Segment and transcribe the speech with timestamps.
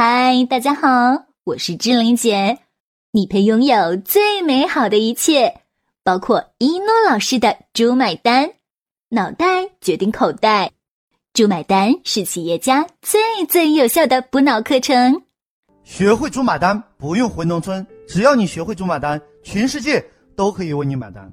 [0.00, 2.60] 嗨，大家好，我是志玲姐。
[3.10, 5.62] 你配拥有最美好的一切，
[6.04, 8.48] 包括一诺老师的“猪买单”，
[9.10, 10.70] 脑袋决定口袋
[11.34, 15.20] ，“猪买单”是企业家最最有效的补脑课程。
[15.82, 20.00] 学会“猪买单”，不用回农村，只要你学会“猪买单”，全世界
[20.36, 21.28] 都可以为你买单。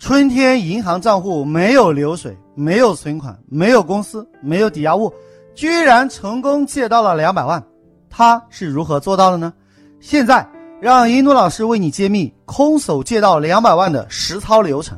[0.00, 5.12] 春天银行账户没有流水，没有存款，没有公司，没有抵押物。
[5.58, 7.60] 居然成功借到了两百万，
[8.08, 9.52] 他是如何做到的呢？
[9.98, 10.48] 现在
[10.80, 14.96] 让一诺老师为你揭秘空手借到两百万的实操流程。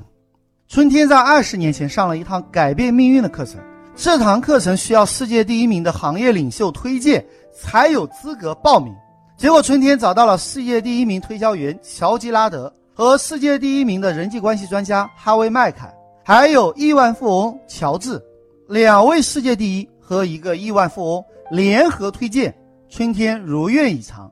[0.68, 3.58] 春天在二十年前上了一堂改变命运的课程，
[3.96, 7.24] 这堂课程需要世界第一名的行业领袖推荐
[7.58, 8.94] 才有资格报名。
[9.38, 15.90] 结果春天找到了世界第一名推销员乔吉拉德和世界第一名的人际关系专家哈维麦凯，
[16.22, 18.22] 还有亿万富翁乔治，
[18.68, 19.88] 两位世界第一。
[20.10, 22.52] 和一个亿万富翁联合推荐，
[22.88, 24.28] 春天如愿以偿，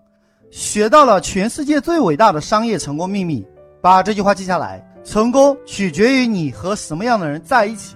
[0.50, 3.46] 学到了全世界最伟大的商业成功秘密。
[3.80, 7.94] 把这句话记下来：成功取决于你和什么样的人在一起。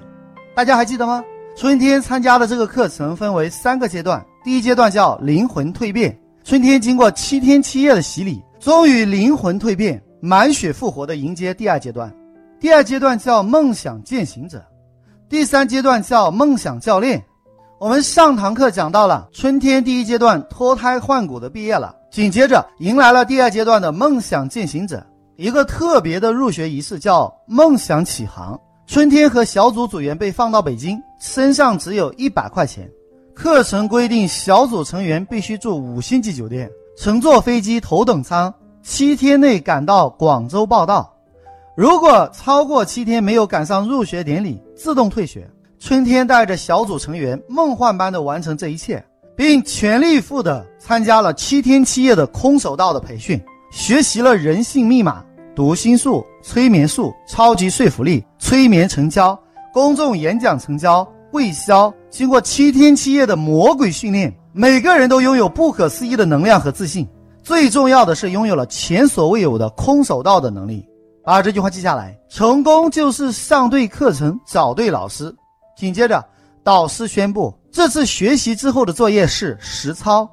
[0.55, 1.25] 大家还记得吗？
[1.57, 6.17] 春天参加的这个课程分为三个阶段，第一阶段叫灵魂蜕变。
[6.45, 12.15] 春天经过七天七夜的洗礼，终于灵魂蜕变，满血复活的迎接第二阶段。
[12.61, 14.65] 第二阶段叫梦想践行者，
[15.29, 17.21] 第三阶段叫梦想教练。
[17.83, 28.57] 我们上堂课讲到了春天第一阶段脱胎换骨的毕业了，紧接着迎来了第二阶段的梦想践行者，一个特别的入学仪式叫梦想启航。
[28.87, 32.89] 春天和小组组员被放到北京，身上只有一百块钱。
[33.35, 41.13] 课程规定小组成员必须住五星级酒店，乘坐飞机头等舱，七天内赶到广州报到。
[41.77, 45.51] 如果超过七天没有赶上入学典礼，自动退学。
[45.85, 55.25] 春天带着小组成员梦幻般的完成这一切，并全力以赴地参加了七天七夜的空手道的培训，学习了人性密码、
[55.57, 59.37] 读心术、催眠术、超级说服力、催眠成交、
[59.73, 61.93] 公众演讲成交、会销。
[62.09, 67.05] 经过七天七夜的魔鬼训练，每个人都拥有不可思议的能量和自信。
[67.43, 70.87] 最重要的是，拥有了前所未有的空手道的能力。
[71.25, 75.35] 把这句话记下来：成功就是上对课程，找对老师。
[75.83, 76.25] 紧接着，
[76.63, 80.25] 导师宣布，这次学习之后的作业是实操，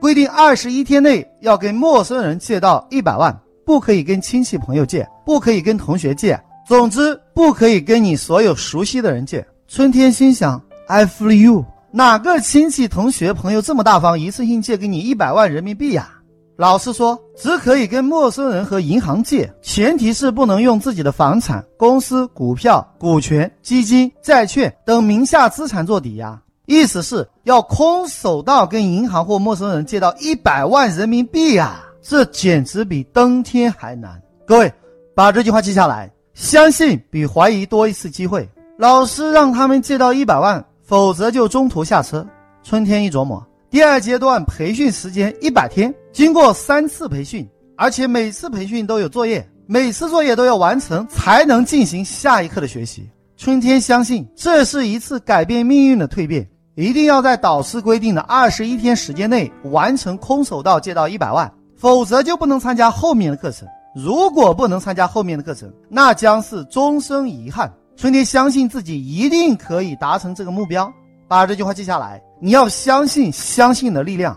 [0.00, 3.32] 规定二十一天内要跟陌生人借到一百万，
[3.64, 6.36] 不可以跟亲戚朋友借，不可以跟同学借，
[6.66, 9.46] 总之不可以跟你所有熟悉的人借。
[9.68, 16.15] 春天心想：I feel you，哪个亲戚同学朋友这么大方，一次性借给你一百万人民币呀？
[16.56, 26.40] 老师说，只可以跟陌生人和银行借，前提是不能用自己的房产、公司股票、股权、基金、债券等名下资产做抵押。
[26.64, 31.84] 意思是要空手道跟银行或陌生人借到一百万人民币啊！
[32.02, 34.20] 这简直比登天还难。
[34.46, 34.72] 各位，
[35.14, 38.48] 把这句话记下来：相信比怀疑多一次机会。
[38.78, 42.26] 老师让他们借到一百万，否则就中途下车。
[42.62, 43.46] 春天一琢磨。
[43.68, 47.46] 第二阶段培训时间一百天，经过三次培训，
[47.76, 53.06] 而且每次培训都有作业，每次作业都要完成才能进行下一课的学习。
[53.36, 63.68] 春天相信这是一次改变命运的蜕变，一定要在导师规定的二十一天时间内完成空手道借到一百万，否则就不能参加后面的课程。
[63.94, 67.70] 如果不能参加后面的课程，那将是终生遗憾。
[67.94, 70.90] 春天相信自己一定可以达成这个目标。
[71.28, 74.34] 把这句话记下来，你要相信相信的力量。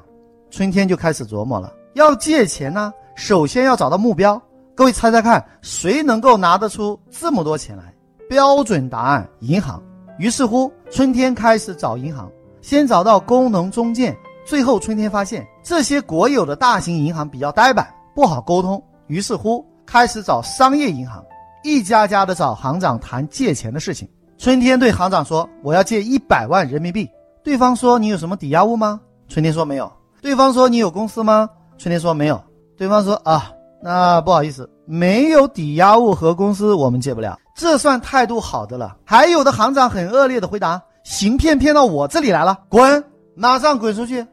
[0.49, 4.41] 春天就开始琢磨了，要借钱呢，首先要找到目标。
[4.75, 7.93] 各位猜猜看，谁能够拿得出这么多钱来？
[8.29, 9.81] 标准答案：银行。
[10.17, 14.15] 于是乎，春天开始找银行，先找到工农中建，
[14.45, 18.81] 最后春天发现这些国有的大型银行比较呆板，不好沟通。
[19.07, 21.23] 于是乎，开始找商业银行，
[21.63, 24.07] 一家家的找行长谈借钱的事情。
[24.37, 27.09] 春天对行长说：“我要借一百万人民币。”
[27.43, 32.41] 对方说：“你有什么抵押物吗？”春天说：“没有。”对方说：“你有公司吗？”春天说：“没有。”
[32.77, 33.51] 对方说：“啊，
[33.81, 38.95] 那不好意思，没有抵押物和公司，我们借不了。”这算态度好的了。
[39.05, 43.03] 还有的行长很恶劣的回答：“行骗骗到我这里来了，滚，
[43.35, 44.25] 马上滚出去！”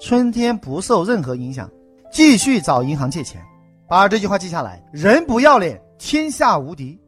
[0.00, 1.70] 春天不受任何影响，
[2.10, 3.40] 继续找银行借钱。
[3.88, 6.98] 把这句话记下来：人不要脸，天下无敌。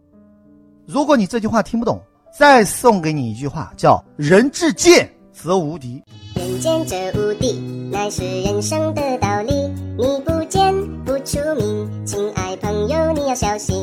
[0.86, 2.00] 如果你这句话听不懂，
[2.38, 6.02] 再送给你一句话，叫“人至贱则无敌”。
[6.34, 7.60] 人间这无敌，
[7.90, 9.52] 乃是人生的道理。
[9.98, 10.72] 你不见
[11.04, 13.76] 不出名，亲爱朋友你要小心。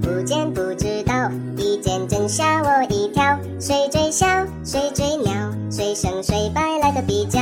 [0.00, 3.38] 不见不知道，一见真吓我一跳。
[3.58, 4.26] 谁最小，
[4.64, 5.32] 谁最妙，
[5.70, 7.40] 谁胜谁败来个比较。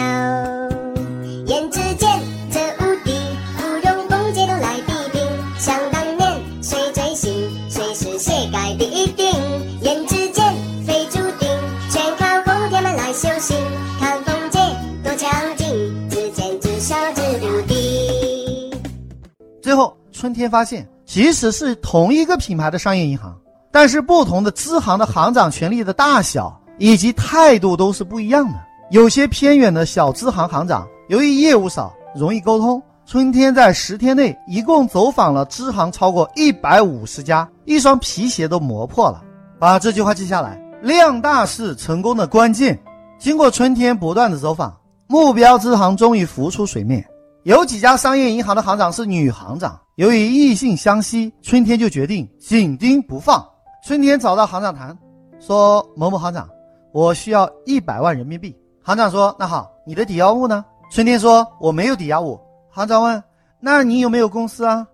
[19.73, 23.35] 最后，春天发现，即使是同一个品牌的商业银行，
[23.71, 28.61] 但是不同的支行的行长权力的大小以及态度都是不一样的。
[28.91, 32.83] 有些偏远的小支行行长，由于业务少，容易沟通。
[33.07, 39.25] 春天在十天内一共走访了支行超过一百五十家，一双皮鞋都磨破了。
[39.59, 42.79] 把这句话记下来，量大是成功的关键。
[43.19, 47.03] 经过春天不断的走访，目标支行终于浮出水面。
[47.45, 53.45] 有几家商业银行的行长是女行长，由于异性相吸，春天就决定紧盯不放。
[53.85, 54.97] 春天找到行长谈，
[55.41, 56.49] 说：“某某行长，
[56.93, 62.39] 我需要一百万人民币。”行长说：“那好，你的抵押物呢？”春天说：“我没有抵押物。”
[62.71, 63.21] 行长问
[63.59, 64.87] ：“那你有没有公司啊？”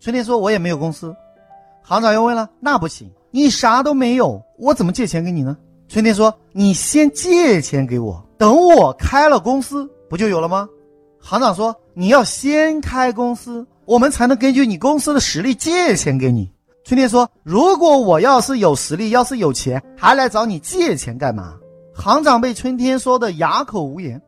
[0.00, 1.14] 春天说：“我也没有公司。”
[1.84, 5.54] 行长又问了：“那不行，你啥都没有，我怎么借钱给你呢？”
[5.86, 10.66] 春天说：“你先借钱给我，等我开了公司，不就有了吗？”
[11.20, 16.50] 行长说：“你要先开公司，我们才能根据你公司的实力借钱给你。”
[16.82, 21.54] 春天说：“如果我要是有实力，要是有钱，还来找你借钱干嘛？”
[21.94, 24.20] 行长被春天说的哑口无言。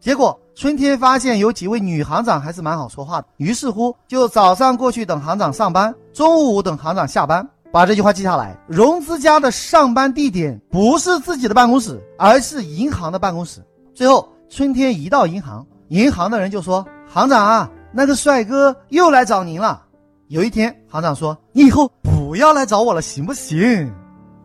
[0.00, 7.46] 结果春天发现有几位女行长还是蛮好说话的，于是乎就早上过去等行长上班，中午等行长下班。
[7.70, 13.62] 把这句话记下来：融资家的上班地点不是自己的办公室，而是银行的办公室。
[13.94, 15.66] 最后，春天一到银行。
[15.88, 19.82] 银行的人就说：“行长啊，那个帅哥又来找您了。”
[20.28, 23.90] 有一天，行长说：“你以后不要来找我了，行不行？”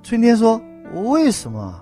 [0.01, 0.59] 春天说
[1.11, 1.73] ：“为什么？”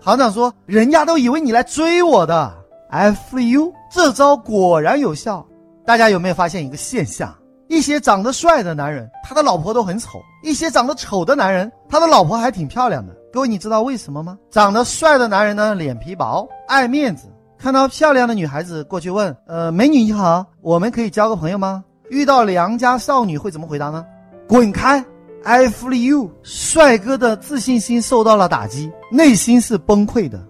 [0.00, 2.52] 行长说：“人家都以为你来追我的。
[2.90, 5.46] ”F U 这招果然有效。
[5.84, 7.34] 大家有没有发现一个现象？
[7.68, 13.14] 一些长得帅的男人，他的老婆都很丑；一些长得丑的男人，他的老婆还挺漂亮的。
[13.32, 14.36] 各位，你知道为什么吗？
[14.50, 17.28] 长得帅的男人呢，脸皮薄，爱面子。
[17.60, 24.02] 看到漂亮的女孩子过去问：“呃，美女你好，我们可以交个朋友吗？”遇到良家少女会怎么回答呢？
[24.48, 25.04] 滚开
[25.44, 30.42] ！F U 帅哥的自信心受到了打击，内心是崩溃的，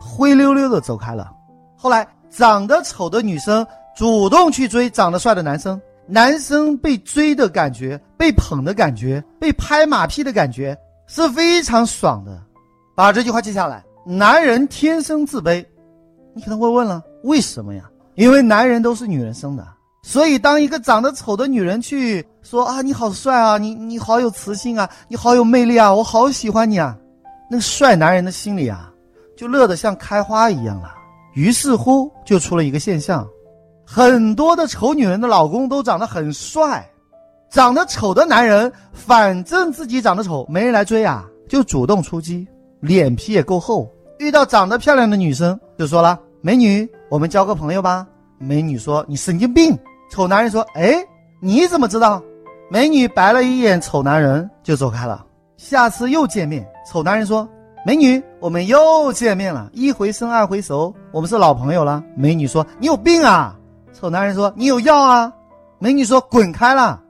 [0.00, 1.30] 灰溜溜的走开了。
[1.76, 3.64] 后来，长得丑的女生
[3.96, 10.76] 主动去追长得帅的男生，男生被追的感觉、被捧的感觉、被拍马屁的感觉
[11.06, 12.42] 是非常爽的。
[12.96, 15.64] 把这句话记下来：男人天生自卑。
[16.36, 17.88] 你可能会问了，为什么呀？
[18.14, 19.66] 因为男人都是女人生的，
[20.02, 26.94] 所以当一个长得丑的女人去说啊，你好帅啊，你你好有磁性啊，你好有魅力啊，我好喜欢你啊，
[27.50, 28.92] 那个帅男人的心里啊，
[29.34, 30.92] 就乐得像开花一样了。
[31.34, 33.26] 于是乎，就出了一个现象，
[33.86, 36.86] 很多的丑女人的老公都长得很帅，
[37.50, 42.46] 长得丑的男人，反正自己长得丑，没人来追啊，就主动出击，
[42.80, 46.20] 脸皮也够厚，遇到长得漂亮的女生，就说了。
[46.46, 48.06] 美女，我们交个朋友吧。
[48.38, 49.76] 美女说：“你神经病。”
[50.08, 51.04] 丑男人说：“哎，
[51.40, 52.22] 你怎么知道？”
[52.70, 55.26] 美女白了一眼丑男人，就走开了。
[55.56, 57.48] 下次又见面，丑男人说
[57.84, 63.58] ：“美女，我们又见面了，一回生二回熟，我们是老朋友了。”美女说：“你有病啊！”
[63.92, 65.32] 丑男人说：“你有药啊？”
[65.80, 67.02] 美女说：“滚开了。”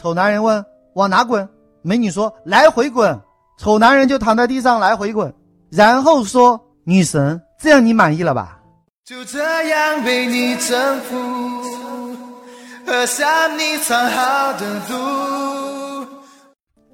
[0.00, 1.48] 丑男人问：“往哪滚？”
[1.82, 3.20] 美女说：“来回滚。”
[3.58, 5.34] 丑男人就躺在地上来回滚，
[5.70, 8.58] 然后说：“女神，这样你满意了吧？”
[9.10, 9.40] 就这
[9.70, 11.16] 样被你征服，
[12.86, 16.06] 喝下你藏好的毒。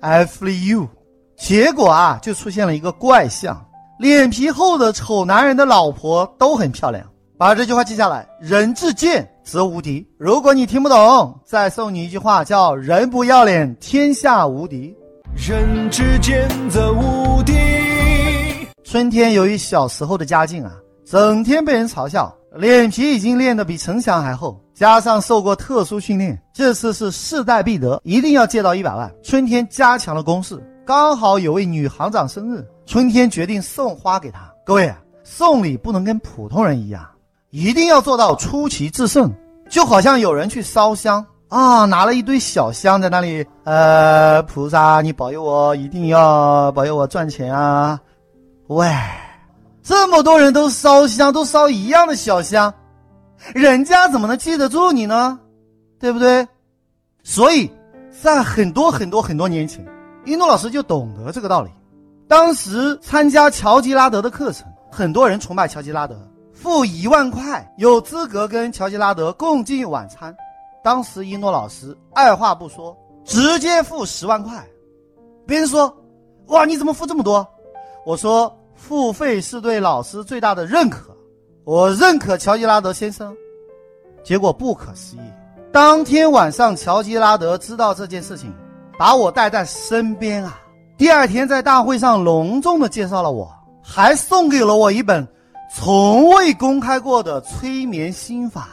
[0.01, 0.89] F U，
[1.37, 3.63] 结果啊，就出现了一个怪象：
[3.99, 7.05] 脸皮厚的丑男人的老婆都很漂亮。
[7.37, 10.09] 把这句话记下来：人至贱则无敌。
[10.17, 14.97] 如果你听不懂，再送你一句话，叫人不要脸，天下无敌。
[15.35, 17.53] 人至贱则无敌。
[18.85, 20.73] 春天由于小时候的家境啊。
[21.07, 29.09] 整天被人嘲笑，脸皮已经练得比城墙还厚，加上受过特殊训练，这次是势在必得，一定要借到一百万。
[29.23, 34.53] 春天加强了攻势，刚好有位女行长生日，春天决定送花给她。
[34.65, 37.09] 各位，送礼不能跟普通人一样，
[37.51, 39.33] 一定要做到出奇制胜，
[39.71, 48.01] 就好像有人去烧香啊，拿了一堆小香在那里，呃，菩萨你保佑我，一定要保佑我赚钱啊，
[48.67, 48.91] 喂。
[49.87, 52.75] 这么多人都烧香，都烧一样的小香，
[53.55, 55.39] 人家怎么能记得住你呢？
[56.01, 56.45] 对不对？
[57.23, 57.71] 所以，
[58.11, 59.87] 在很多很多很多年前，
[60.25, 61.71] 一诺老师就懂得这个道理。
[62.27, 66.17] 当时参加乔吉拉德的课程，很多人崇拜乔吉拉德，
[66.53, 70.37] 付一万块有资格跟乔吉拉德共进晚餐。
[70.83, 74.67] 当时一诺老师二话不说，直接付十万块。
[75.47, 75.97] 别人说
[76.49, 77.47] ：“哇，你怎么付这么多？”
[78.05, 78.53] 我说
[78.87, 81.11] ：“付费是对老师最大的认可，
[81.65, 83.35] 我认可乔吉拉德先生。”
[84.23, 85.21] 结果不可思议，
[85.73, 88.55] 当天晚上乔吉拉德知道这件事情，
[88.97, 90.61] 把我带在身边啊。
[90.97, 93.53] 第二天在大会上隆重的介绍了我，
[93.83, 95.27] 还送给了我一本
[95.75, 98.69] 从未公开过的催眠心法。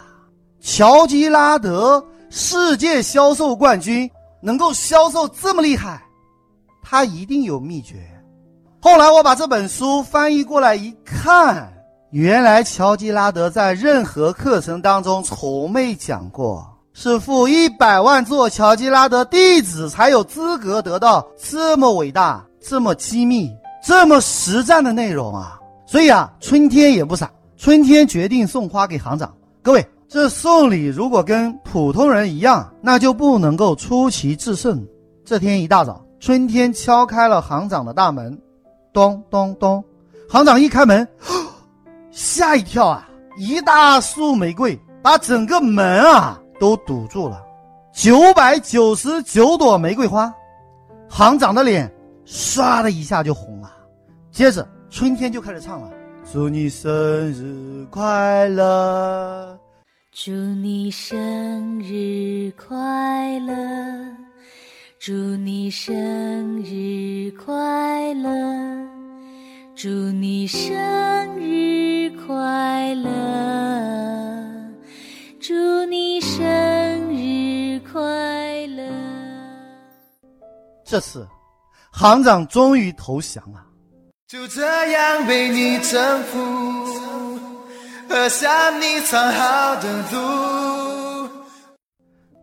[0.60, 4.10] 乔吉拉德世界销售冠军，
[4.42, 6.04] 能够销售这么厉害，
[6.84, 7.96] 他一定有秘诀。
[8.84, 11.72] 后来我把这本书翻译过来一看，
[12.10, 16.68] 原来乔吉拉德在任何课程当中从没讲过。
[16.92, 23.50] 是付一百万做乔吉拉德弟子才有资格得到这么伟大、这么机密、
[23.82, 25.58] 这么实战的内容啊！
[25.86, 29.34] 所以啊，春天也不傻，春天决定送花给行长。
[29.62, 34.86] 各位，这送礼如果跟普通人一样，那就不能够出奇制胜。
[35.24, 38.38] 这天一大早，春天敲开了行长的大门，
[38.94, 39.84] 咚咚咚，
[40.30, 41.08] 行长一开门，
[42.12, 43.10] 吓一跳啊！
[43.38, 46.40] 一大束玫瑰把整个门啊！
[46.60, 47.42] 都堵住了，
[47.92, 50.32] 九百九十九朵玫瑰花，
[51.10, 51.92] 行长的脸
[52.26, 53.72] 唰的一下就红了。
[54.32, 55.90] 接着春天就开始唱了
[56.32, 59.60] ：“祝你生日快乐，
[60.12, 63.56] 祝你生日快乐，
[65.06, 68.30] 祝你生日快乐，
[69.76, 70.72] 祝你生
[71.38, 73.10] 日快乐。”
[75.42, 76.40] 祝你生
[77.14, 78.00] 日快
[78.68, 78.82] 乐！
[80.86, 81.28] 这次，
[81.92, 83.62] 行长终于投降了。
[84.26, 87.38] 就这样被你征服，
[88.08, 90.73] 喝下你藏好的毒。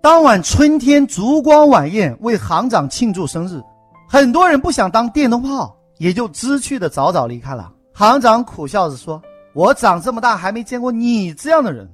[0.03, 3.61] 当晚春天烛光晚宴为行长庆祝生日，
[4.09, 7.71] 很多人不想当电灯泡，也就知趣的早早离开了。
[7.93, 9.21] 行长苦笑着说
[9.53, 11.87] ：“我长这么大还没见过你这样的人。”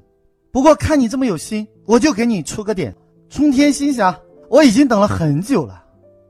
[0.52, 2.94] 不过看你这么有心，我就给你出个点。
[3.28, 4.14] 春天心想，
[4.48, 5.82] 我已经等了很久了。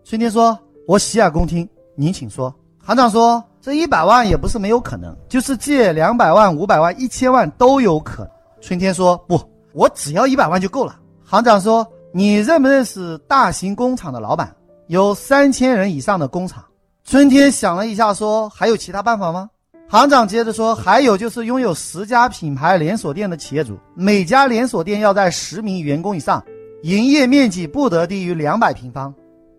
[0.02, 2.52] 春天说：“我洗耳恭听，您请说。”
[2.82, 8.30] 行长说：“这一百万也不是没有可能，就是借两百万、五百万、一千万都有可能。”
[8.62, 9.38] 春天说：“不，
[9.74, 14.54] 我只要一百万就够了。”行长说：“你认不认识大型工厂的老板？
[14.86, 16.64] 有三千人以上的工厂。”
[17.02, 19.50] 春天想了一下，说：“还有其他办法吗？”
[19.90, 26.40] 行长接着说：“还有就是拥有十家品牌连锁店的企业主，每家连锁店要在十名员工以上，
[26.84, 29.12] 营业面积不得低于两百平方。”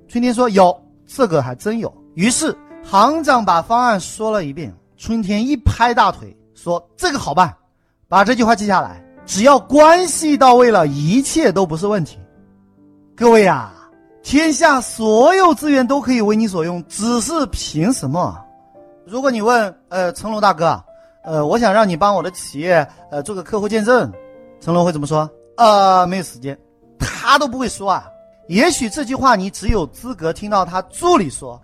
[0.07, 0.73] 春天说：“有
[1.05, 4.73] 这个还真有。”于是行长把方案说了一遍。
[4.95, 7.53] 春天一拍大腿说：“这个好办，
[8.07, 9.03] 把这句话记下来。
[9.27, 12.17] 只要关系到位了，一切都不是问题。”
[13.15, 13.71] 各位呀，
[14.23, 18.35] 天下所有资源都可以为你所用，只是凭什么？
[19.05, 20.81] 如果你问，呃，成龙大哥，
[21.23, 24.11] 呃，我想让你帮我的企业，呃，做个客户见证，
[24.61, 25.29] 成龙会怎么说？
[25.57, 26.57] 呃，没有时间，
[26.97, 28.07] 他都不会说啊。
[28.47, 31.61] 也许这句话你只有资格听到他助理说。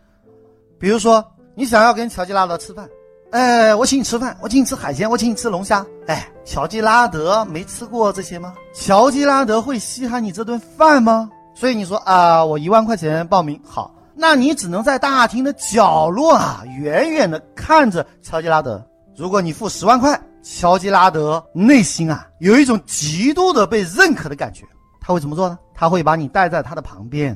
[0.78, 1.24] 比如说，
[1.56, 2.90] 你想要跟乔吉拉德吃饭，
[3.34, 5.84] 哎，我请你吃饭，我请你吃海鲜，我请你吃龙虾。
[6.06, 8.54] 哎，乔吉拉德没吃过这些吗？
[8.76, 11.28] 乔吉拉德会稀罕你这顿饭吗？
[11.56, 13.92] 所以你说啊，我一万块钱报名，好。
[14.14, 18.86] 那你只能在大厅的角落啊，远远的看着乔吉拉德。
[19.16, 24.64] 如果你付十万块，乔吉拉德内心啊有一种极度的被认可的感觉，
[25.02, 25.58] 他会怎么做呢？
[25.74, 27.36] 他会把你带在他的旁边，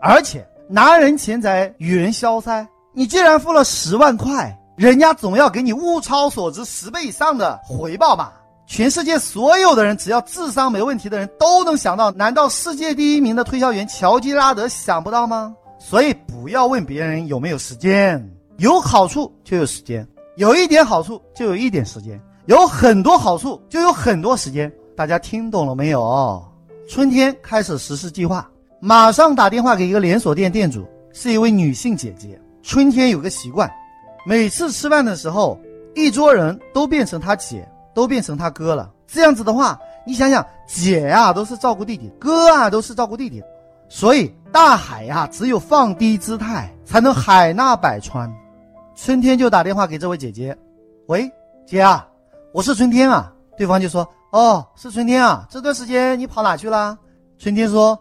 [0.00, 2.66] 而且拿人钱财与人消灾。
[2.94, 8.32] 你既然付了十万块，人家总要给你物超所值十倍以上的回报吧？
[8.66, 15.54] 全世界所有的人，只要智商没问题的人都能想到，难道世界第一名的推销员乔吉拉德想不到吗？
[15.78, 18.20] 所以不要问别人有没有时间，
[18.56, 20.04] 有好处就有时间，
[20.36, 24.72] 有一点好处就有一点时间，有很多好处就有很多时间。
[24.96, 26.42] 大家听懂了没有？
[26.88, 28.50] 春天开始实施计划，
[28.80, 32.40] 马上打电话给一个连锁店店主，是一位女性姐姐。
[32.62, 33.70] 春天有个习惯，
[34.26, 35.58] 每次吃饭的时候，
[35.94, 38.90] 一桌人都变成他姐，都变成他哥了。
[39.06, 43.42] 这样子的话，你想想，姐呀都是照顾弟弟，哥啊都是照顾弟弟。
[43.88, 48.32] 所以大海呀，只有放低姿态，才能海纳百川。
[48.96, 50.56] 春天就打电话给这位姐姐
[51.06, 51.30] ：“喂，
[51.66, 52.08] 姐啊，
[52.52, 56.98] 我是春天啊。”对方就说：“哦，是春天啊，这段时间你跑哪去了？”
[57.38, 57.96] 春天说：“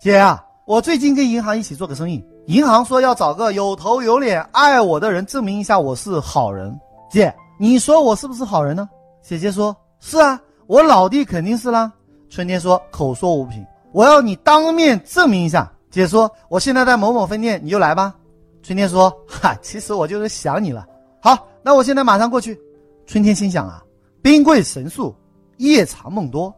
[0.00, 6.78] 姐啊，我最近跟银行一起做个生意，银行说要找个有头有脸、爱我的人，证明一下我是好人。
[7.10, 8.86] 姐，你说我是不是好人呢？
[9.22, 11.90] 姐姐说：是啊，我老弟肯定是啦。
[12.28, 15.72] 春天说：口说无凭，我要你当面证明一下。
[15.90, 18.14] 姐说：我现在在某某分店，你就来吧。
[18.62, 20.86] 春天说：哈，其实我就是想你了。
[21.22, 22.60] 好，那我现在马上过去。
[23.06, 23.82] 春天心想啊，
[24.20, 25.14] 兵贵神速，
[25.56, 26.54] 夜长梦多，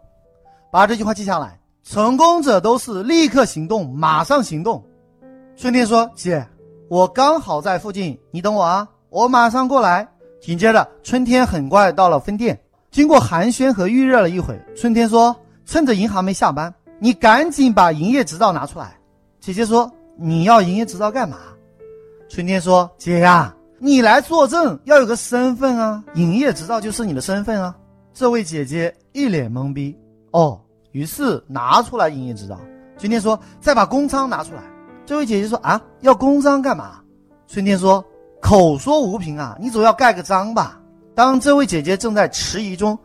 [0.73, 1.61] 把这句话记下来。
[1.85, 4.85] 成功者都是立刻行动，马上行动。
[5.57, 6.47] 春天说：“姐，
[6.91, 10.07] 我刚好在附近，你等我啊，我马上过来。”
[10.39, 12.61] 紧接着，春天很快到了分店。
[12.91, 15.35] 经过寒暄和预热了一会，春天说
[15.65, 18.99] ：“趁着银行没下班，你赶紧把营业执照拿出来。”
[19.41, 21.39] 姐姐说：“你要营业执照干嘛？”
[22.29, 27.75] 春天说：“姐呀，你来作证要有个身份啊，营业执照就是你的身份啊。”
[28.13, 29.97] 这位姐姐一脸懵逼。
[30.33, 30.61] 哦，
[30.93, 32.61] 于是拿出来营业执照。
[32.99, 34.63] 春天说：“再把公章拿出来。”
[35.07, 37.01] 这位姐姐说：“啊，要公章干嘛？”
[37.47, 38.05] 春天说
[38.43, 40.81] ：“口说无凭啊，你总要盖个章吧。”
[41.15, 42.99] 当这位姐姐正在迟疑中，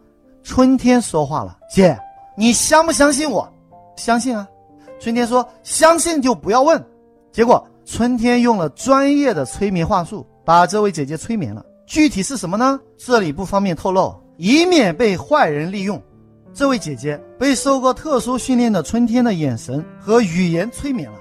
[0.44, 1.96] 春天说话了：“姐，
[2.36, 3.48] 你相不相信我
[3.96, 4.48] ？”“相信啊。”
[5.00, 6.84] 春天说：“相信就不要问。”
[7.32, 11.64] 结果春天用了专业的催眠话术，把这位姐姐催眠了。
[11.86, 12.80] 具体是什么呢？
[12.98, 16.02] 这里不方便透露，以免被坏人利用。
[16.54, 21.18] 这位姐姐被受过特殊训练的春天的眼神和语言催眠了。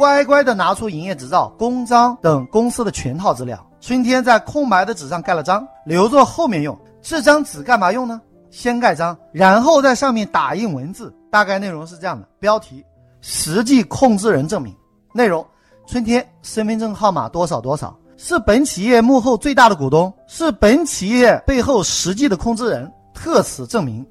[0.00, 3.62] 乖乖地拿出营业执照、公章等公司的全套资料。
[3.82, 6.74] 春天在空白的纸上盖了章，留作后面用。
[7.02, 8.18] 这张纸干嘛用呢？
[8.48, 11.14] 先盖章，然后在上面打印文字。
[11.30, 12.82] 大概内容是这样的：标题，
[13.20, 14.74] 实际控制人证明。
[15.12, 15.46] 内容，
[15.86, 24.02] 春天身份证号码多少多少，是本企业幕后最大的股东，是本企业背后实际的控制人，特此证明。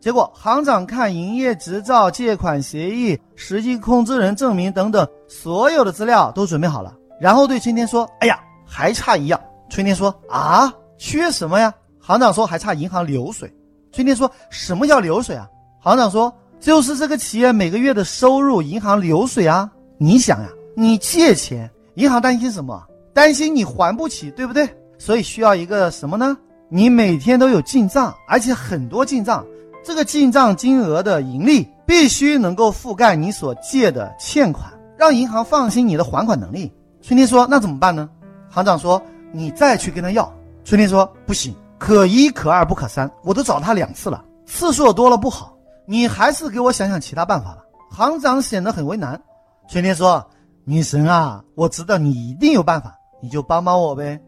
[0.00, 9.38] 结果，行长看营业执照、借款协议、实际控制人证明等等所有的资料都准备好了，然后对春天说：“哎呀，还差一样。”
[9.68, 13.52] 春天说：“啊，缺什么呀？”行长说：“还差银行流水。”
[13.92, 15.46] 春天说：“什么叫流水啊？”
[15.84, 19.70] 行长说：“就是这个企业每个月的收入，银行流水啊。
[19.98, 22.82] 你想呀，你借钱，银行担心什么？
[23.12, 24.66] 担心你还不起，对不对？
[24.96, 26.34] 所以需要一个什么呢？
[26.70, 29.44] 你每天都有进账，而且很多进账。”
[29.82, 36.70] 这个进账金额的盈利必须能够覆盖你所借的欠款，让银行放心你的还款能力。
[37.00, 38.08] 春天说：“那怎么办呢？”
[38.50, 39.00] 行长说
[39.32, 40.30] ：“你再去跟他要。”
[40.64, 49.20] 春天说：“不行，可一可二不可三，我都找他两次了，次数多了不好，你还是给我想想其他办法吧。”行长显得很为难。
[49.66, 50.24] 春天说
[50.64, 54.20] ：“女神啊，我知道你一定有办法，你就帮帮我呗。”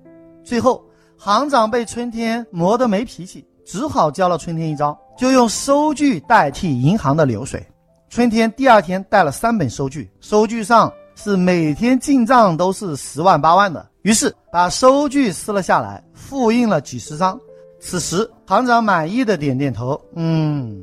[0.43, 0.83] 最后，
[1.19, 4.99] 行长被春天磨得没脾气，只好教了春天一招。
[5.23, 7.65] 就用收据代替银行的流水。
[8.11, 13.89] 春天第二天带了三本收据，收据上是每天进账都是十万八万的。
[14.03, 17.39] 于是把收据撕了下来，复印了几十张。
[17.79, 20.83] 此时行长满意的点点头，嗯，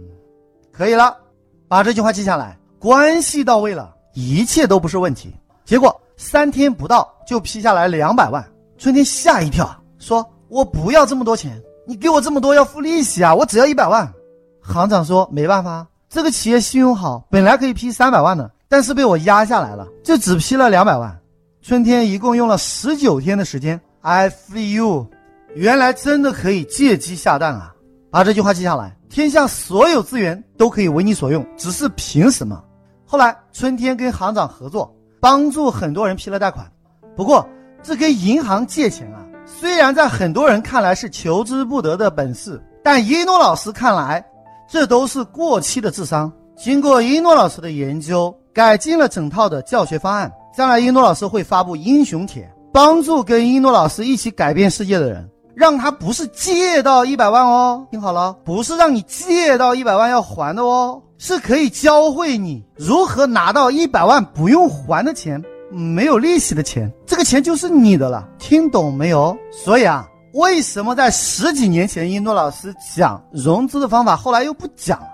[0.71, 1.17] 可以了，
[1.67, 2.57] 把这句话记下来。
[2.79, 5.35] 关系到位了，一切都不是问题。
[5.65, 8.41] 结果三天不到就批下来两百万。
[8.77, 14.09] 春天吓一跳，说：“我不要这么多钱，你给我这么多要付利息啊，我只要一百万。”
[14.69, 21.17] 行长说：“没办法，这个企业信用好，本来可以批三百万的，但是被我压下来了，就只批了两百万。”
[21.61, 23.79] 春天一共用了十九天的时间。
[24.01, 25.07] I feel you，
[25.55, 27.73] 原来真的可以借机下蛋啊！
[28.11, 28.95] 把这句话记下来。
[29.09, 32.63] 天下所有资源都可以为你所用，只是凭什么？
[33.05, 36.65] 后来春天跟行长合作，帮助很多人批了贷款。
[37.15, 37.45] 不过
[37.81, 44.23] 这跟银行借钱啊，虽然在很多人看来是求之不得的本事，但一诺老师看来。
[44.69, 46.31] 这都是过期的智商。
[46.55, 50.31] 经过一诺老师的研究，改进了整套的教学方案。
[50.55, 68.27] 将来一诺老师会发布英雄帖，帮助跟一诺老师一起改变世界的人，让他不是借到一百万哦，听好了，不是让你借到一百万要还的哦，是可以教会你如何拿到一百万不用还的钱，没有利息的钱，这个钱就是你的了。
[68.37, 69.37] 听懂没有？
[69.51, 70.08] 所以啊。
[70.33, 75.07] 为什么在十几年前一诺老师讲融资的方法，后来又不讲了？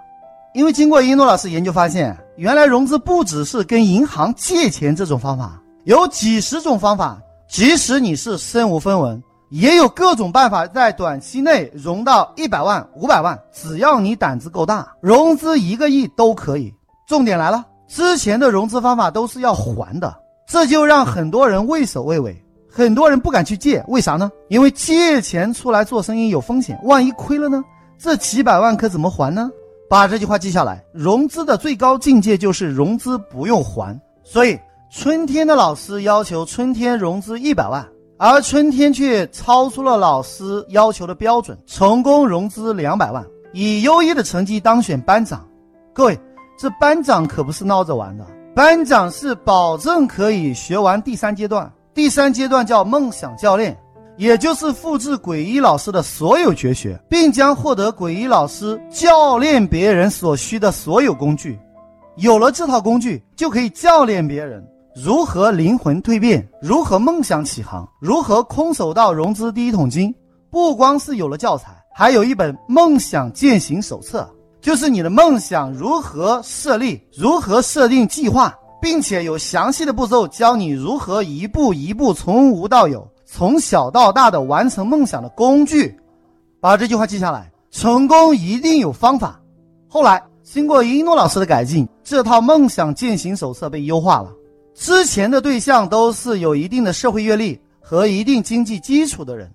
[0.53, 7.17] 因为经过一诺老师研究发现，原来融资不只是跟银行借钱这种方法，有几十种方法。
[7.47, 13.39] 即使你是身无分文，也有各种办法在短期内融到一百万、五百万。
[13.53, 16.73] 只要你胆子够大，融资一个亿都可以。
[17.07, 20.13] 重点来了，之前的融资方法都是要还的，
[20.47, 22.44] 这就让很多人畏首畏尾。
[22.77, 24.29] 很多人不敢去借，为啥呢？
[24.49, 27.63] 因为借钱出来做生意有风险，万一亏了呢？
[27.97, 29.49] 这几百万可怎么还呢？
[29.89, 30.83] 把这句话记下来。
[30.91, 33.97] 融资的最高境界就是融资不用还。
[34.25, 34.59] 所以
[34.91, 45.47] 春天的老师要求春天融资一百万，而春天却超出了老师要求的标准，成功融资两百万，以优异的成绩当选班长。
[45.93, 46.19] 各位，
[46.59, 53.75] 这班长可不是闹着玩的，班长是保证可以学完第三阶段，第三阶段叫梦想教练。
[54.17, 61.59] 也就是复制鬼医老师的所有绝学，并将获得鬼医老师教练别人所需的所有工具。
[62.15, 70.15] 有了这套工具，就可以教练别人如何灵魂蜕变，如何梦想起航，如何空手道融资第一桶金。
[70.49, 74.25] 不光是有了教材，还有一本梦想践行手册，
[74.61, 83.03] 就是你的梦想如何设立，如何设定计划，并且有详细的步骤教你如何一步一步从无到有。
[83.25, 85.99] 从小到大的完成梦想的工具，
[86.61, 87.51] 把这句话记下来。
[87.71, 89.39] 成功一定有方法。
[89.87, 94.31] 后来经过一诺老师的改进，这套梦想践行手册被优化了。
[94.75, 99.51] 之前的对象都是有一定的社会阅历和一定经济基础的人。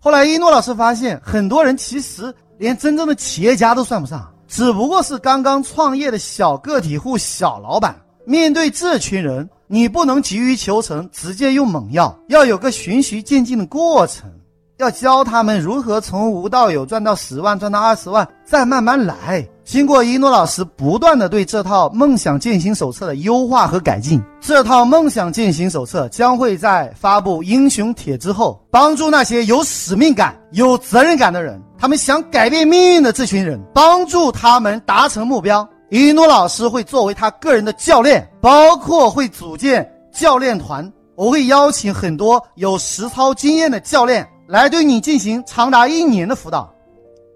[0.00, 7.94] 后来一诺老师发现，很多人其实连真正的企业家都算不上，只不过是刚刚创业的小个体户、小老板。
[8.26, 9.48] 面对这群人。
[9.68, 14.30] 你不能急于求成，直接用猛药，要有个循序渐进的过程，
[14.76, 19.44] 要教他们如何从无到有赚到十万，赚到二十万，再慢慢来。
[19.64, 35.68] 经过一诺老师不断的对这套梦想践行手册的优化和改进，这套梦想践行手册将会在发布英雄帖之后，帮助那些有使命感、有责任感的人，他们想改变命运的这群人，帮助他们达成目标。
[35.88, 40.92] 一诺老师会作为他个人的教练，包括会组建教练团。
[41.14, 46.70] 我会邀请很多有实操经验的教练来对你进行长达一年的辅导。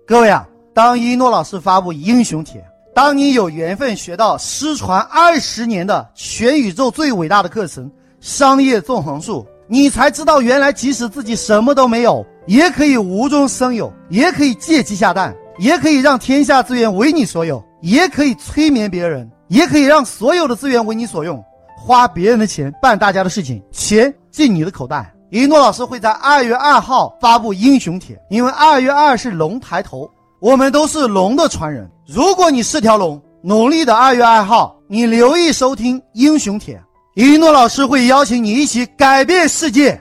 [0.06, 7.86] 各位啊，当一诺老师发布英雄帖，当你有缘分学到失传二十年的全宇宙最伟大的课程
[8.20, 17.64] 《商业纵横术》，你才知道原来即使自己什么都没有，也可以无中生有，也可以借鸡下蛋，也可以让天下资源为你所有。
[17.80, 21.42] 也可以催眠别人，也可以让所有的资源为你所用，
[21.76, 25.14] 花别人的钱办大家的事情，钱进你的口袋。
[25.30, 31.88] 一诺老师会在二月二号发布英雄帖，因为二月二是龙抬头，我们都是龙的传人。
[32.06, 36.82] 如果你是条龙，农历的二月二号，你留意收听英雄帖，
[37.14, 40.00] 一诺老师会邀请你一起改变世界。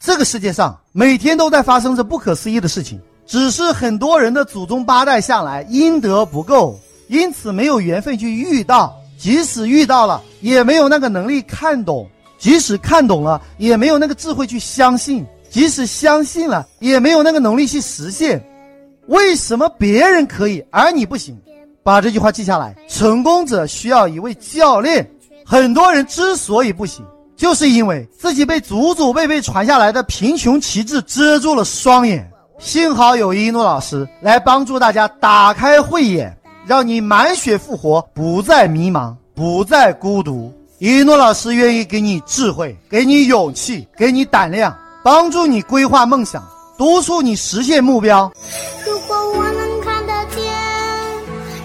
[0.00, 6.78] 这个世界上每天都在发生着不可思议的事情，只是很多人的祖宗八代下来阴德不够。
[7.08, 12.06] 因此没有缘分去遇到，即使遇到了，也没有那个能力看懂；
[12.38, 18.44] 即使看懂了，也没有那个智慧去相信；即使相信了，也没有那个能力去实现。
[19.06, 21.36] 为什么别人可以，而你不行？
[21.82, 22.74] 把这句话记下来。
[22.88, 25.08] 成功者需要一位教练。
[25.44, 27.04] 很多人之所以不行，
[27.36, 32.28] 就是因为自己被祖祖辈辈传下来的贫穷旗帜遮住了双眼。
[32.58, 36.35] 幸好有一诺老师来帮助大家打开慧眼。
[36.66, 40.52] 让你满血复活，不再迷茫，不再孤独。
[40.78, 46.42] 一诺老师愿意给你智慧，给你勇气，给你胆量，帮助你规划梦想，
[46.76, 48.30] 督促你实现目标。
[48.84, 50.42] 如果我能看得见，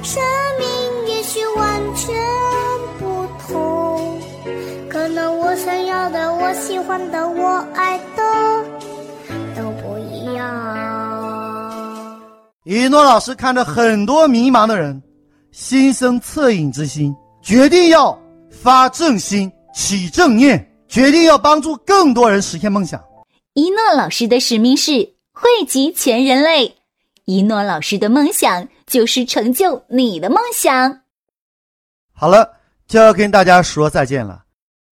[0.04, 0.22] 生
[0.60, 0.68] 命
[1.08, 2.16] 也许完全
[3.00, 4.22] 不同。
[4.88, 8.21] 可能我想要的，我喜欢的，我爱的
[12.64, 15.02] 一诺老师看着很多迷茫的人，
[15.52, 18.16] 心生恻隐之心，决定要
[18.52, 23.04] 发正心、起正念，决定要帮助更多人实现梦想。
[23.54, 24.92] 一诺老师的使命是
[25.32, 26.76] 惠及全人类，
[27.26, 31.02] 一诺老师的梦想就是成就你的梦想。
[32.14, 32.48] 好了，
[32.88, 34.44] 就要跟大家说再见了。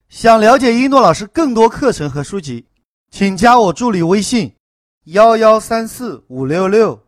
[0.07, 2.65] 想了解一诺老师更多课程和书籍，
[3.11, 4.55] 请加我助理微信：
[5.07, 6.97] 幺幺三四五六六。